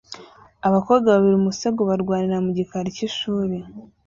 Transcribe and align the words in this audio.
Abakobwa 0.67 1.07
babiri 1.13 1.35
umusego 1.37 1.81
barwanira 1.89 2.37
mu 2.45 2.51
gikari 2.57 2.89
cy'ishuri 2.95 3.57